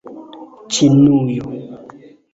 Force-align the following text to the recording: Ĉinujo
Ĉinujo 0.77 1.53